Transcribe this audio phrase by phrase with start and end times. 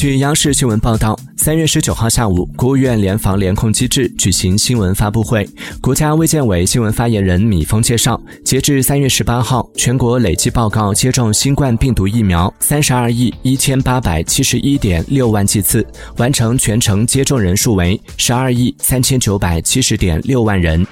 [0.00, 5.46] 据央视新闻报道三月十九号下午国务院联防联控机制举行新闻发布会
[5.82, 15.86] 国家卫健委新闻发言人米峰介绍截至三月十八号全国累计报告接种新冠病毒疫苗三十二亿一千八百七十一点六万剂次
[16.16, 20.82] 完成全程接种人数为十二亿三千九百七十点六万人。